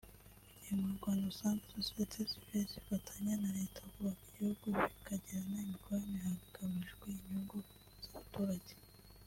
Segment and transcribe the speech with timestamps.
[0.45, 7.07] Mu gihe mu Rwanda usanga Sosiyete sivile zifatanya na leta kubaka igihugu bikagirana imikoranire hagamijwe
[7.19, 7.57] inyungu
[8.03, 8.71] z’abaturage